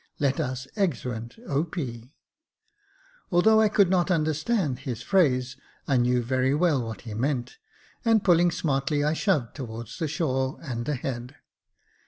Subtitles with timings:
[0.17, 2.11] Let us exeunt, O.P."
[3.31, 7.59] Although I could not understand his phrases, I knew very well what he meant,
[8.03, 11.35] and pulling smartly, I shoved towards the shore, and ahead.